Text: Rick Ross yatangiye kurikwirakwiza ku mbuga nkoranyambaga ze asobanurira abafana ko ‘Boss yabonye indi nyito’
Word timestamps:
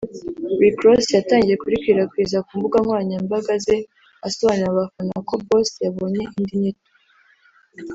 Rick 0.61 0.77
Ross 0.85 1.05
yatangiye 1.17 1.55
kurikwirakwiza 1.61 2.37
ku 2.45 2.51
mbuga 2.57 2.77
nkoranyambaga 2.83 3.53
ze 3.65 3.77
asobanurira 4.27 4.69
abafana 4.71 5.15
ko 5.27 5.33
‘Boss 5.47 5.69
yabonye 5.85 6.23
indi 6.37 6.53
nyito’ 6.61 6.89